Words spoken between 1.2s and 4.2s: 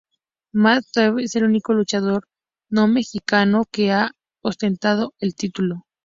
es el único luchador no mexicano que ha